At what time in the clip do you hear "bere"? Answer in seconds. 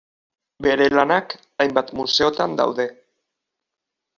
0.65-0.87